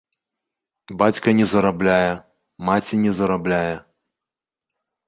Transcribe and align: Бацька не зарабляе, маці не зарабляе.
Бацька 1.01 1.29
не 1.41 1.45
зарабляе, 1.53 2.09
маці 2.71 2.95
не 3.07 3.11
зарабляе. 3.21 3.65